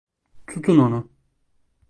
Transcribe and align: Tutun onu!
Tutun 0.47 0.77
onu! 0.77 1.09